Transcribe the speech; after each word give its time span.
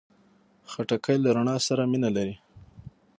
خټکی 0.71 1.17
له 1.23 1.29
رڼا 1.35 1.57
سره 1.67 1.83
مینه 1.91 2.09
لري. 2.15 2.35